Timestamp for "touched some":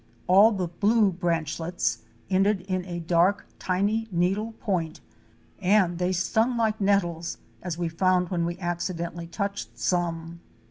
9.27-10.39